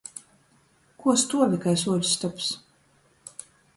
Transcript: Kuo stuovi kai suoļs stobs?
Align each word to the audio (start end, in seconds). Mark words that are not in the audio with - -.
Kuo 1.03 1.13
stuovi 1.23 1.61
kai 1.65 1.73
suoļs 1.81 2.15
stobs? 2.17 2.51